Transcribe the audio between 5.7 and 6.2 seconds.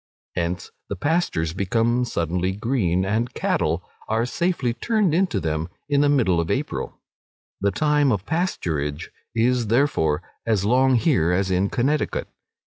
in the